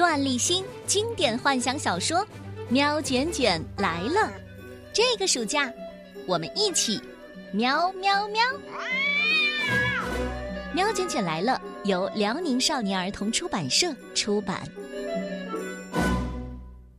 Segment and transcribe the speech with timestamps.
[0.00, 2.20] 段立新经典幻想小说
[2.70, 4.20] 《喵卷卷来了》，
[4.94, 5.70] 这个暑假
[6.26, 6.98] 我们一起
[7.52, 8.42] 喵喵喵！
[10.74, 14.66] 《喵卷卷来了》由辽宁少年儿童出版社出版。《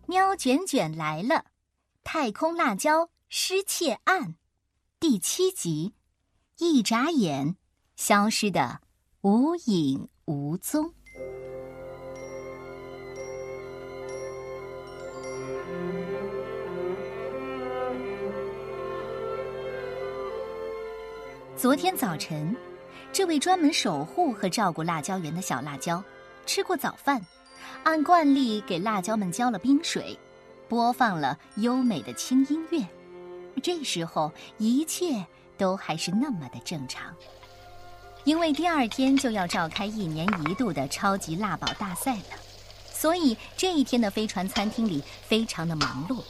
[0.06, 1.36] 喵卷卷来了》，
[2.04, 4.36] 太空辣椒失窃案
[5.00, 5.96] 第七集，
[6.60, 7.56] 一眨眼
[7.96, 8.82] 消失的
[9.22, 10.94] 无影无踪。
[21.62, 22.58] 昨天早晨，
[23.14, 26.04] 这位专门守护和照顾辣椒园的小辣椒，
[26.44, 27.24] 吃过早饭，
[27.84, 30.18] 按惯例给辣椒们浇了冰水，
[30.68, 32.84] 播放了优美的轻音乐。
[33.62, 35.24] 这时候，一切
[35.56, 37.14] 都还是那么的正常，
[38.24, 42.40] 因为第二天就要召开一年一度的超级辣宝大赛了，
[42.92, 46.24] 所以这一天的飞船餐厅里非常的忙碌。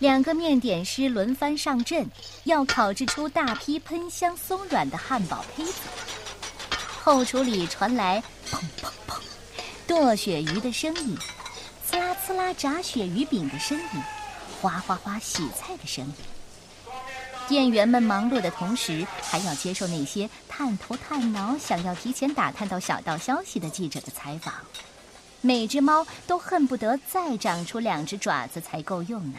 [0.00, 2.06] 两个面点师轮番上阵，
[2.44, 5.72] 要烤制出大批喷香松软的汉堡胚子。
[7.02, 9.20] 后厨里传来砰砰砰
[9.86, 11.16] 剁鳕鱼的声音，
[11.90, 14.02] 呲啦呲啦炸鳕鱼饼的声音，
[14.60, 16.14] 哗哗哗洗菜的声音。
[17.46, 24.54] 店员们忙碌的同时，还要接受那些探头探脑、想要提前打探到小道消息的记者的采访。
[25.40, 29.38] 每只猫都恨不得再长出两只爪子才够用呢。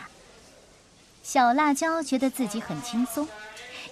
[1.26, 3.28] 小辣椒觉得自己很轻松，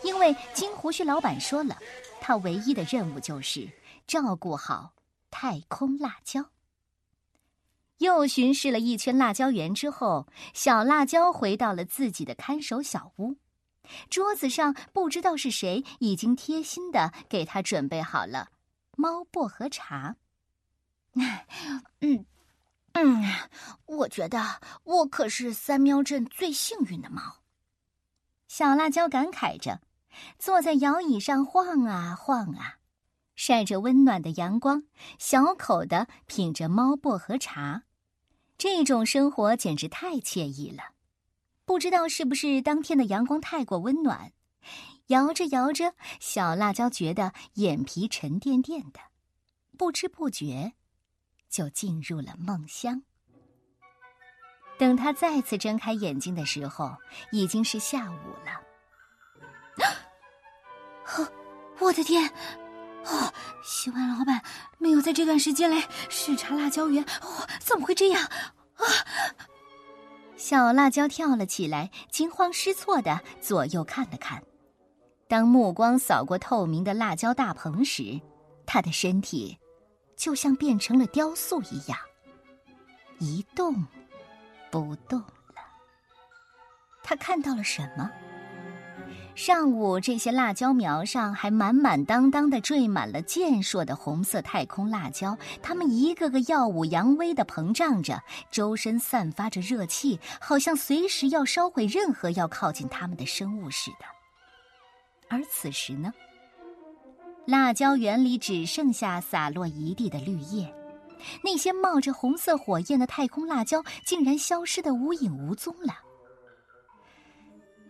[0.03, 1.75] 因为金胡须老板说了，
[2.21, 3.67] 他唯一的任务就是
[4.05, 4.93] 照顾好
[5.31, 6.51] 太空辣椒。
[7.97, 13.37] 又巡视了一圈辣椒园之后，小辣椒回到了自己的看守小屋。
[14.11, 18.49] 桌子上不知道是谁已经贴心的给他准备好了
[18.95, 20.17] 猫薄荷茶。
[21.99, 22.25] 嗯。
[22.93, 23.23] 嗯，
[23.85, 27.39] 我觉得我可是三喵镇最幸运的猫。
[28.47, 29.81] 小辣椒感慨着，
[30.37, 32.77] 坐在摇椅上晃啊晃啊，
[33.35, 34.83] 晒着温暖的阳光，
[35.17, 37.83] 小口的品着猫薄荷茶。
[38.59, 40.93] 这种生活简直太惬意了。
[41.65, 44.33] 不知道是不是当天的阳光太过温暖，
[45.07, 48.99] 摇着摇着，小辣椒觉得眼皮沉甸甸的，
[49.77, 50.73] 不知不觉。
[51.53, 53.03] 就进入了梦乡。
[54.79, 56.97] 等他再次睁开眼睛的时候，
[57.31, 58.51] 已经是下午了。
[61.05, 61.29] 啊！
[61.79, 62.27] 我的天！
[63.05, 63.31] 哦，
[63.63, 64.41] 希望老板
[64.79, 67.03] 没有在这段时间来视察辣椒园。
[67.21, 68.23] 哦，怎么会这样？
[68.23, 68.85] 啊！
[70.35, 74.43] 小辣椒跳了起来，惊慌失措的左右看了看。
[75.27, 78.19] 当目光扫过透明的辣椒大棚时，
[78.65, 79.55] 他的身体。
[80.15, 81.97] 就像变成了雕塑一样，
[83.19, 83.85] 一动
[84.71, 85.61] 不动了。
[87.03, 88.09] 他看到了什么？
[89.35, 104.05] 上午这些辣椒苗上还满满当当的缀满了健硕的红色太空辣椒，它们一个个耀武扬威的膨胀着，周身散发着热气，好像随时要烧毁任何要靠近它们的生物似的。
[105.29, 106.13] 而此时呢？
[107.45, 110.73] 辣椒园里只剩下洒落一地的绿叶，
[111.43, 115.93] 那些冒着红色火焰的太空辣椒竟然消失的无影无踪了。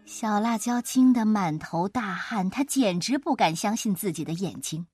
[0.05, 4.85] 小辣椒惊得满头大汗，他简直不敢相信自己的眼睛。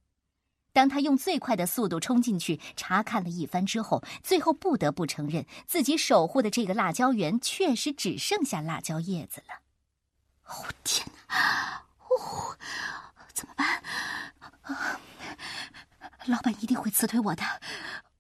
[0.72, 9.56] 当他用最快的速度冲进去查看了一番之后，最后不得不承认，自己守护的这个辣椒园确实只剩下辣椒叶子了。
[10.46, 11.84] 哦天哪！
[12.08, 12.56] 哦，
[13.34, 13.82] 怎么办？
[16.26, 17.44] 老板一定会辞退我的，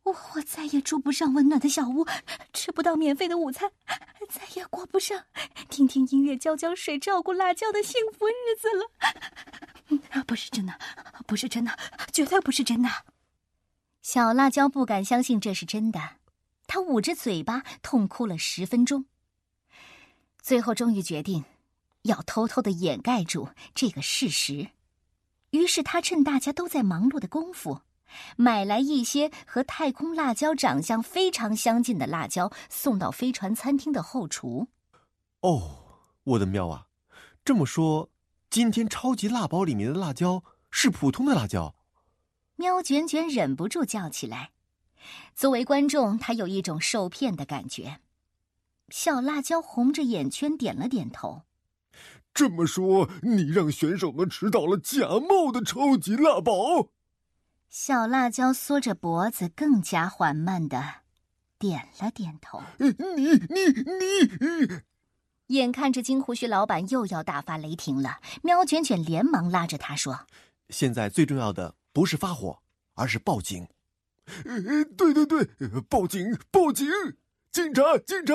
[0.04, 2.06] 我我再也住不上温暖的小屋，
[2.54, 3.72] 吃不到免费的午餐，
[4.30, 5.26] 再也过不上
[5.70, 10.24] 听听音乐、浇浇水、照顾辣椒的幸福日子了。
[10.26, 10.74] 不是真的，
[11.28, 11.78] 不是真的，
[12.12, 12.90] 绝对不是真的。
[14.02, 16.18] 小辣椒不敢相信这是真的，
[16.66, 19.06] 他捂着嘴巴痛哭了十分钟，
[20.42, 21.44] 最后终于决定
[22.04, 24.70] 要偷偷的掩盖住这个事实。
[25.52, 27.82] 于是他趁大家都在忙碌的功夫。
[28.38, 34.68] 买来一些和太空辣椒长相非常相近的辣椒，送到飞船餐厅的后厨。
[35.42, 35.78] 哦，
[36.24, 36.88] 我的喵啊！
[37.46, 38.10] 这么说，
[38.50, 41.76] 今天超级辣包里面的辣椒是普通的辣椒？
[42.56, 44.50] 喵卷卷忍不住叫起来。
[45.36, 48.00] 作为观众，他有一种受骗的感觉。
[48.90, 51.44] 小辣椒红着眼圈点了点头。
[52.40, 56.88] 这么说，你让选手们吃到了假冒的超级辣宝？
[57.68, 60.82] 小辣椒缩着脖子，更加缓慢的
[61.60, 62.64] 点了点头。
[62.78, 64.80] 你你你！
[65.48, 70.26] 眼看着金胡须老板又要大发雷霆了，喵卷卷连忙拉着他说
[70.70, 72.60] ：“现在最重要的不是发火，
[72.94, 73.68] 而是报警。”
[74.96, 75.46] 对对对，
[75.90, 76.88] 报警报警！
[77.52, 78.34] 警察警察，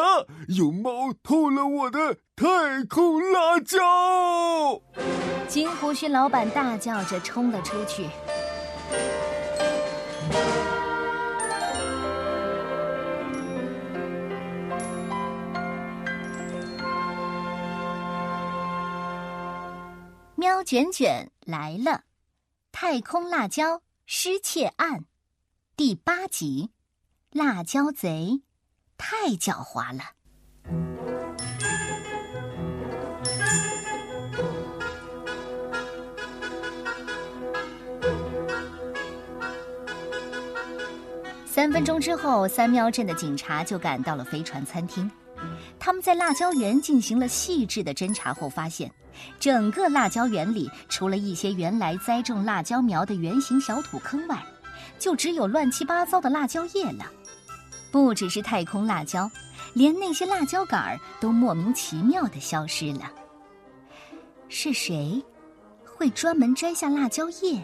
[0.48, 4.82] 有猫偷了我的太空辣椒！
[5.46, 8.10] 金胡须老板大叫着冲了出去。
[20.34, 21.90] 喵卷卷来了，
[22.72, 24.98] 《太空辣椒失窃案》
[25.76, 26.72] 第八集：
[27.30, 28.42] 辣椒贼
[28.98, 30.02] 太狡猾了。
[41.64, 45.10] 三分钟之后，三喵镇的警察就赶到了飞船餐厅。
[45.78, 48.92] 他们在辣椒园进行了细致的侦查后，发现
[49.40, 54.44] 整个辣椒园里，除了一些原来栽种辣椒苗的圆形小土坑外，
[54.98, 57.06] 就只有乱七八糟的辣椒叶了。
[57.90, 59.30] 不只是太空辣椒，
[59.72, 63.10] 连那些辣椒杆儿都莫名其妙的消失了。
[64.50, 65.24] 是谁
[65.82, 67.58] 会专门摘下辣椒叶，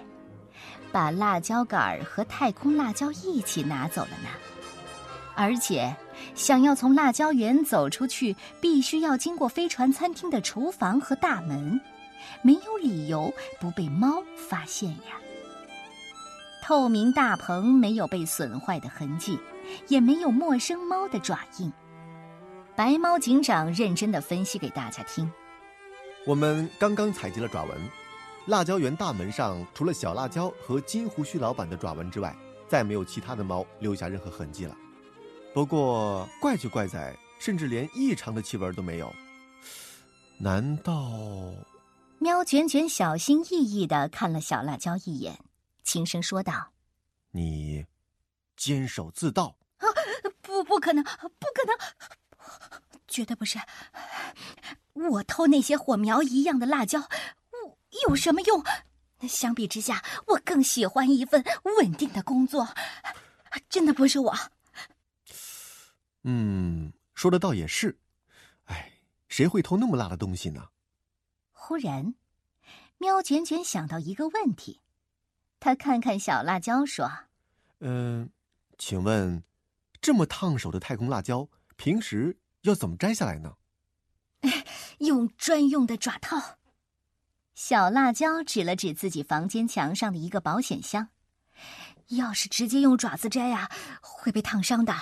[0.93, 4.29] 把辣椒杆儿和太空辣椒一起拿走了呢？
[5.35, 5.95] 而且。
[6.35, 11.81] 想要从辣椒园走出去，必须要经过飞船餐厅的厨房和大门，
[12.43, 15.17] 没有理由不被猫发现呀。
[16.63, 19.39] 透明大棚没有被损坏的痕迹，
[19.89, 21.73] 也没有陌生猫的爪印。
[22.77, 25.29] 白猫警长认真的分析给大家听：
[26.27, 27.79] 我们刚刚采集了爪纹，
[28.51, 32.37] 辣椒园大门上除了小辣椒和金胡须老板的爪纹之外，
[32.69, 34.77] 再没有其他的猫留下任何痕迹了。
[35.55, 39.15] 不过怪就怪在，甚至连异常的气味都没有。
[40.37, 41.01] 难道？
[42.19, 45.39] 喵卷卷小心翼翼的看了小辣椒一眼，
[45.85, 46.73] 轻声说道
[47.31, 47.87] ：“你
[48.57, 49.57] 监守自盗？
[49.77, 49.87] 啊，
[50.43, 51.77] 不，不可能，不可能，
[53.07, 53.61] 绝对不是！
[54.95, 57.07] 我偷那些火苗一样的辣椒，我
[58.09, 58.63] 有什么用？
[59.29, 61.45] 相比之下，我更喜欢一份
[61.79, 62.69] 稳定的工作。
[63.69, 64.35] 真的不是我。”
[66.25, 67.99] 嗯，说的倒也是，
[68.65, 68.93] 哎，
[69.29, 70.69] 谁会偷那么辣的东西呢？
[71.53, 72.15] 忽然，
[72.99, 74.81] 喵卷卷想到一个问题，
[75.59, 77.11] 他看看小辣椒说
[77.81, 78.31] ：“嗯，
[78.79, 79.43] 请问，
[80.01, 83.57] 这么烫手的太空辣椒，平时要怎么摘下来呢？”
[85.01, 86.59] 用专用的爪套。
[87.63, 91.09] 小辣椒指了指自己房间墙上的一个保险箱。
[92.09, 94.95] 要是直接用爪子摘呀，会被烫伤的。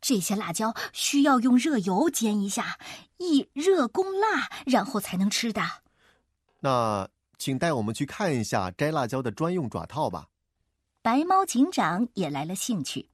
[0.00, 2.78] 这些辣椒需要用热油煎一下，
[3.18, 5.60] 以热攻辣，然后才能吃的。
[6.60, 7.06] 那
[7.36, 10.28] 请带我们去看一下摘辣椒的专用爪套吧。
[11.02, 13.10] 白猫警长也来了兴趣，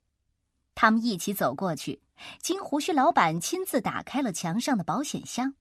[0.76, 2.00] 他们一起走过去。
[2.40, 5.54] 金胡须老板亲自打开了墙上的保险箱，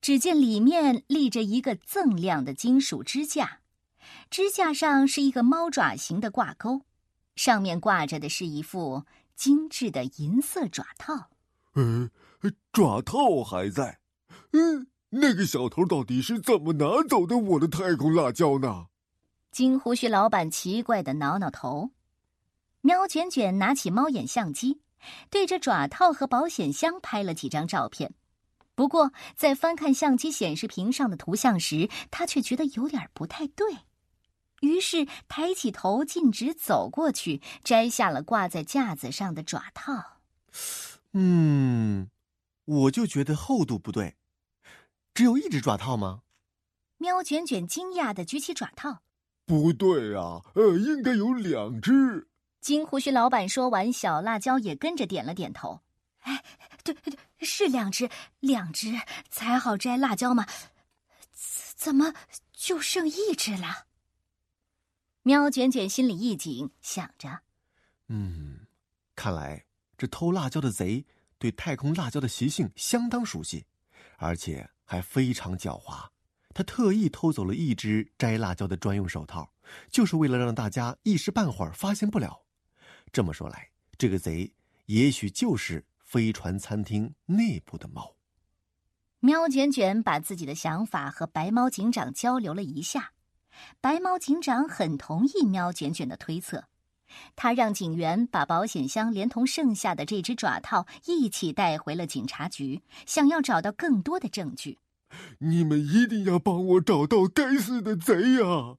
[0.00, 3.60] 只见里面立着一个锃亮的金属支架，
[4.30, 6.82] 支架上是一个猫爪形的挂钩。
[7.36, 9.04] 上面挂着的是一副
[9.36, 11.30] 精致的银色爪套。
[11.74, 12.10] 嗯，
[12.72, 14.00] 爪套还在。
[14.52, 18.86] 嗯，那个小偷到底是怎么拿走的我的太空辣椒呢？
[19.50, 21.90] 金胡须老板奇怪的挠挠头。
[22.80, 24.80] 喵卷卷拿起猫眼相机，
[25.30, 28.14] 对着爪套和保险箱拍了几张照片。
[28.78, 33.66] 不过，在翻看相机显示屏上的图像时，他却觉得有点不太对。
[34.60, 40.20] 于是抬起头，径直走过去，摘下了挂在架子上的爪套。
[41.12, 42.08] 嗯，
[42.66, 44.14] 我就觉得厚度不对，
[45.12, 46.20] 只有一只爪套吗？
[46.98, 49.02] 喵卷卷惊讶的举起爪套。
[49.44, 52.28] 不对啊，呃，应该有两只。
[52.60, 55.80] 金胡须老板说完，小辣椒也跟着点了点头。
[56.20, 56.44] 哎，
[56.84, 58.08] 对对，是两只，
[58.40, 58.92] 两只
[59.30, 60.46] 才好摘辣椒嘛。
[61.76, 62.12] 怎么
[62.52, 63.86] 就剩一只了？
[65.22, 67.42] 喵卷卷心里一紧，想着
[68.08, 68.66] ：“嗯，
[69.14, 69.64] 看来
[69.96, 71.04] 这偷辣椒的贼
[71.38, 73.66] 对太空辣椒的习性相当熟悉，
[74.16, 76.08] 而且还非常狡猾。
[76.54, 79.52] 他特意偷走了一只摘辣椒的专用手套，
[79.90, 82.42] 就是为了让大家一时半会儿发现不了。
[83.12, 84.52] 这么说来，这个贼
[84.86, 88.16] 也许就是飞船餐厅内部的猫。”
[89.20, 93.12] 喵卷卷把自己的想法和白猫警长交流了一下，
[93.80, 96.64] 白猫警长很同意喵卷卷的推测，
[97.34, 104.78] 他让警员把保险箱连同剩下的这只爪套一起带回了警察局，想要找到更多的证据。
[105.38, 108.76] 你们一定要帮我找到该死的贼呀！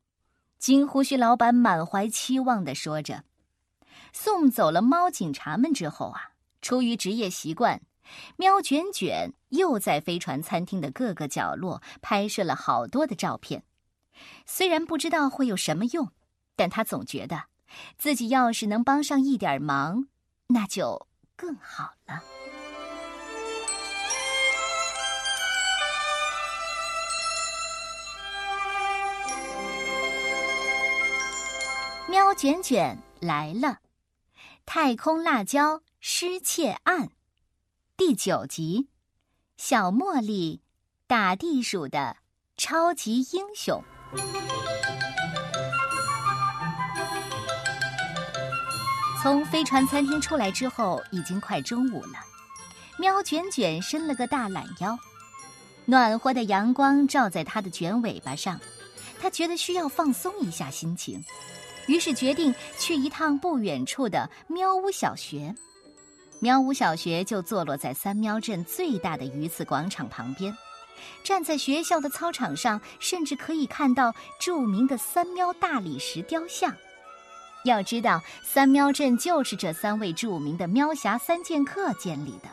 [0.58, 3.26] 金胡须老板满怀期望的说着。
[4.14, 7.82] 送走了猫警察们之后啊，出于职业习惯。
[8.38, 13.64] 喵卷卷又在飞船餐厅的各个角落拍摄了好多的照片，
[14.48, 16.12] 虽然不知道会有什么用，
[16.56, 17.44] 但他总觉得
[18.00, 20.08] 自己要是能帮上一点忙，
[20.48, 22.24] 那就更好了。
[32.08, 33.78] 喵卷卷来了，
[34.66, 37.10] 太空辣椒失窃案。
[37.98, 38.88] 第九集，
[39.58, 40.62] 小茉莉
[41.08, 42.16] 打地鼠的
[42.56, 43.84] 超级英雄。
[49.22, 52.14] 从飞船餐厅出来之后，已经快中午了。
[52.98, 54.98] 喵卷卷伸了个大懒腰，
[55.84, 58.58] 暖和的阳光照在它的卷尾巴上，
[59.20, 61.22] 它觉得需要放松一下心情，
[61.88, 65.54] 于是决定去一趟不远处的喵屋小学。
[66.42, 70.56] 喵屋小学就坐落在三喵镇最大的鱼刺广场旁边，
[71.24, 76.74] 站在学校的操场上，甚至可以看到著名的三喵大理石雕像。
[77.66, 82.48] 要知道，三喵镇就是这三位著名的喵侠三剑客建立的，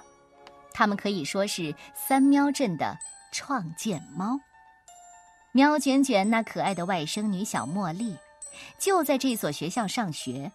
[0.73, 2.99] 他们可以说是三喵镇的
[3.33, 4.41] 创建猫。
[5.53, 8.17] 喵卷卷那可爱的外甥女小茉莉，
[8.81, 10.51] 就在这所学校上学。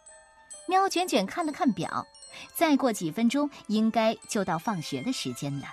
[0.68, 2.06] 喵卷卷看了看表。
[2.54, 5.66] 再过几分钟，应该就到放学的时间了。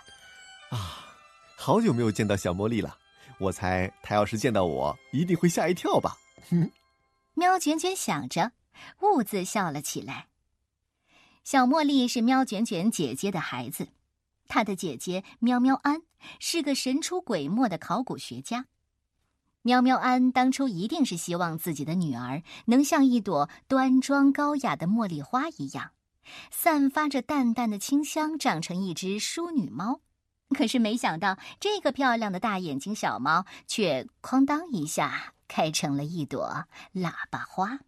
[0.70, 1.04] 啊，
[1.56, 2.96] 好久没有见到小茉莉了，
[3.38, 6.16] 我猜她要是见到我，一定会吓一跳吧。
[6.50, 6.70] 哼，
[7.34, 8.52] 喵卷卷想着，
[9.00, 10.26] 兀自笑了起来。
[11.44, 13.88] 小茉莉是喵卷卷姐姐的孩子，
[14.46, 16.02] 她的姐姐喵喵安
[16.38, 18.66] 是个神出鬼没的考古学家。
[19.62, 25.90] 喵喵安当初一定是希望自己的女儿能像一朵端庄高雅的茉莉花一样。
[26.50, 30.00] 散发着淡淡的清香，长成一只淑女猫。
[30.56, 37.80] 可是没想到，这个漂亮的大眼睛小猫却哐当一下开成了一朵喇叭花。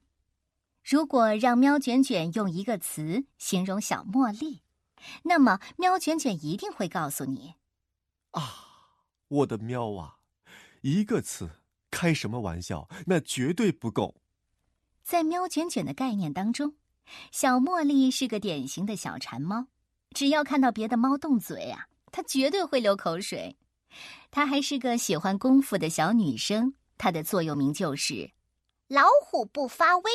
[0.84, 4.60] 如果让喵卷卷用一个词形容小茉莉，
[5.22, 7.54] 那么喵卷卷一定会告诉你
[8.32, 8.42] ：“啊，
[9.28, 10.16] 我的喵啊，
[10.82, 11.50] 一个词，
[11.90, 12.88] 开什么玩笑？
[13.06, 14.16] 那绝对不够。”
[15.02, 16.74] 在喵卷卷的概念当中。
[17.32, 19.66] 小茉莉是个典型的小馋猫，
[20.10, 23.56] 只要看到别的猫动嘴啊，它绝对会流口水。
[24.30, 28.30] 她还是个喜欢功夫的小女生，她的座右铭就是
[28.86, 30.10] “老虎不发威”。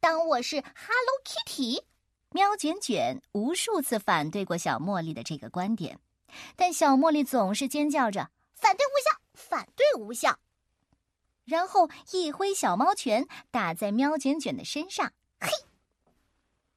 [0.00, 1.82] 当我是 Hello Kitty，
[2.32, 5.98] 喵卷卷无数次反对过小茉莉的这个观点，
[6.56, 10.38] 但小茉莉总是尖叫着“反对无效，反对无效”，
[11.44, 15.50] 然后一挥小猫拳打在喵卷卷的身上，嘿。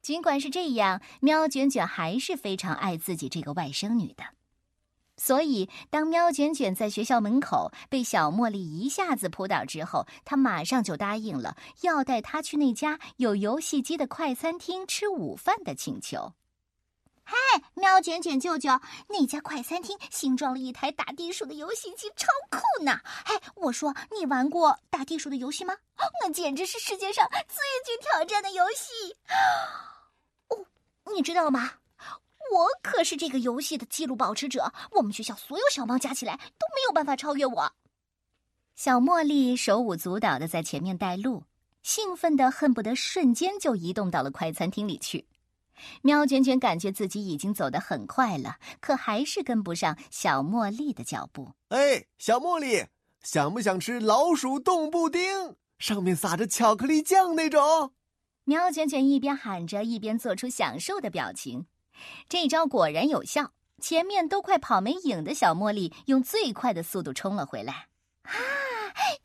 [0.04, 4.22] 尽管是这样，喵卷卷还是非常爱自己这个外甥女的。
[5.16, 16.34] 所以，当喵卷卷在学校门口被小茉莉一下子扑倒之后，他马上就答应了要带她去那家有游戏机的快餐厅吃午饭的请求。
[17.22, 17.36] 嗨，
[17.72, 18.68] 喵卷卷舅舅，
[19.08, 23.00] 那家快餐厅新装了一台打地鼠的游戏机，超酷呢！
[23.24, 25.74] 哎，我说你玩过打地鼠的游戏吗？
[26.20, 29.16] 那简直是世界上最具挑战的游戏。
[31.12, 31.72] 你知道吗？
[32.52, 34.72] 我可是这个游戏的记录保持者。
[34.92, 37.72] 我们学校所有小猫加起来都没有办法超越我。
[38.76, 41.44] 小茉莉手舞足蹈的在前面带路，
[41.82, 45.26] 兴奋的恨不得瞬间就移动到了快餐厅里去。
[46.02, 51.50] 喵卷卷感觉自己已经走得很快了，可还是跟不上小茉莉的脚步。
[51.68, 52.86] 哎，小茉莉，
[53.22, 55.56] 想不想吃老鼠冻布丁？
[55.78, 57.92] 上面撒着巧克力酱那种？
[58.44, 61.66] 喵卷卷一边喊着，一边做出享受的表情。
[62.28, 67.88] 这招果然有效，前面都快跑没影的小茉莉用最快的速度冲了回来。
[68.22, 68.32] 啊，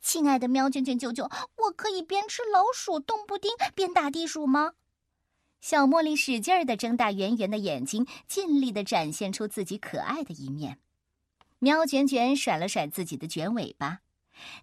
[0.00, 1.24] 亲爱的喵卷卷舅舅，
[1.56, 4.72] 我可以边吃老鼠冻布丁边打地鼠吗？
[5.60, 10.78] 小茉莉使劲儿的睁大圆圆的眼睛，尽力的展现出自己可爱的一面。
[11.58, 14.00] 喵卷卷甩了甩自己的卷尾巴，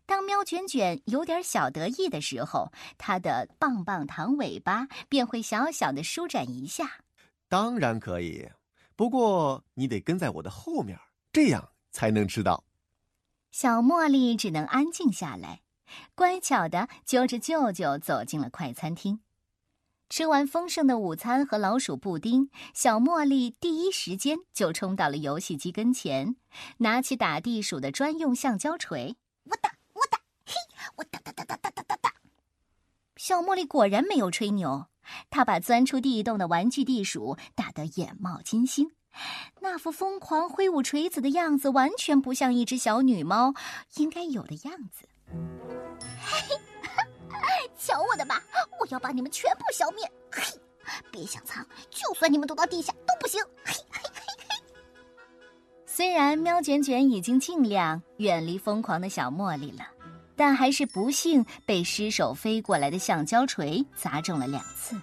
[0.06, 7.00] 当喵卷卷有点小得意的时候，它的棒棒糖尾巴便会小小的舒展一下。
[7.50, 8.50] 当然可以，
[8.96, 11.00] 不过你得跟在我的后面，
[11.32, 12.64] 这样才能吃到。
[13.52, 15.62] 小茉莉只能安静下来，
[16.14, 19.22] 乖巧的揪着舅舅走进了快餐厅。
[20.10, 26.38] 吃完丰盛的午餐和老鼠布丁，小茉莉第一时间就冲到了游戏机跟前，
[26.78, 29.18] 拿起打地鼠的专用橡胶锤，
[29.50, 30.54] 我打我打，嘿，
[30.96, 32.14] 我打打打打打打打打。
[33.16, 34.88] 小茉莉果然没有吹牛，
[35.30, 38.92] 她把钻出地洞的玩具地鼠打得眼冒金星，
[39.60, 43.54] 那副疯狂挥舞锤子的样子，完全不像一只小女猫
[43.96, 45.08] 应该有的样子。
[46.20, 46.58] 嘿嘿。
[47.78, 48.42] 瞧我的吧！
[48.80, 50.04] 我要把你们全部消灭！
[50.32, 50.60] 嘿，
[51.12, 53.44] 别想藏，就算你们躲到地下都不行！
[53.64, 54.02] 嘿嘿。
[55.98, 59.84] 虽然喵卷卷已经尽量远离疯狂的小茉莉了，
[60.36, 64.96] 但还是不幸被失手飞过来的橡胶锤砸中了两次。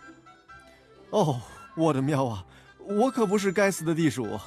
[1.10, 1.40] 哦，
[1.76, 2.46] 我的喵啊！
[2.86, 4.38] 我可不是该死的地鼠！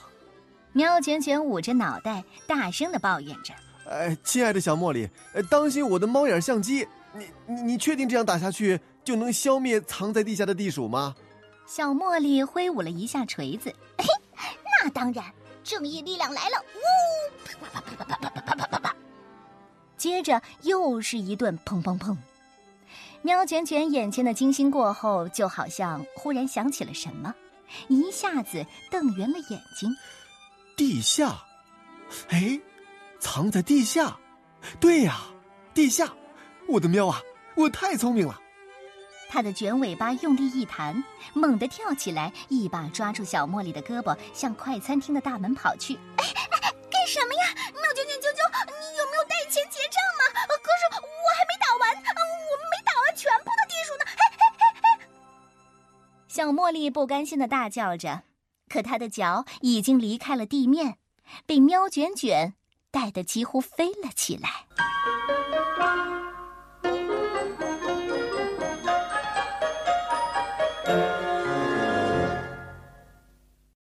[0.72, 3.54] 喵卷卷捂着脑袋，大声的抱怨着
[3.92, 5.10] ：“哎，亲爱的小茉莉，
[5.50, 11.14] 当心我的猫眼相机！”你你你确定这样打下去就能消灭藏在地下的地鼠吗？
[11.66, 14.06] 小茉莉挥舞了一下锤子，嘿，
[14.64, 15.26] 那当然，
[15.68, 16.64] 正义力量来了！
[16.76, 16.80] 呜，
[17.46, 18.96] 啪啪啪啪啪啪啪啪啪啪，
[19.98, 22.16] 接着又是一顿砰砰砰。
[23.22, 27.36] 喵卷卷眼前的惊心过后，就好像忽然想起了什么，
[27.90, 29.94] 一下子瞪圆了眼睛。
[30.78, 31.44] 地下，
[32.30, 32.58] 哎，
[33.20, 34.18] 藏在地下，
[34.80, 35.20] 对呀，
[35.74, 36.14] 地下。
[36.70, 37.22] 我的喵啊！
[37.56, 38.40] 我太聪明了。
[39.30, 45.96] 它的卷尾巴用力一弹，猛地跳起来，一把抓住小茉莉的胳膊，向快餐厅的大门跑去。
[46.18, 46.26] 哎
[46.62, 47.54] 哎，干什么呀？
[47.74, 50.24] 喵卷卷啾啾，你有没有带钱结账吗？
[50.48, 54.06] 可是我还没打完，我们没打完全部的地鼠呢。
[54.08, 55.08] 嘿嘿嘿嘿！
[56.28, 58.24] 小茉莉不甘心的大叫着，
[58.70, 60.98] 可她的脚已经离开了地面，
[61.46, 62.56] 被喵卷卷
[62.92, 64.66] 带得几乎飞了起来。